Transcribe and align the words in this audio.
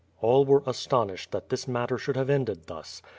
All 0.19 0.45
were 0.45 0.63
astonished 0.65 1.29
that 1.29 1.49
this 1.49 1.67
matter 1.67 1.99
should 1.99 2.15
have 2.15 2.31
ended 2.31 2.65
thus. 2.65 3.03